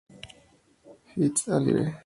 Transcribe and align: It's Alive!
It's 1.15 1.45
Alive! 1.47 1.93